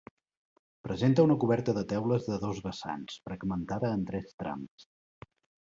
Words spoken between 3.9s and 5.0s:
en tres trams.